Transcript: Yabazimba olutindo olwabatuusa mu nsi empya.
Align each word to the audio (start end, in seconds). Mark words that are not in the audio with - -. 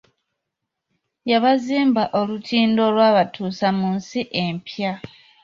Yabazimba 1.31 2.03
olutindo 2.19 2.79
olwabatuusa 2.89 3.67
mu 3.77 3.87
nsi 3.97 4.19
empya. 4.43 4.91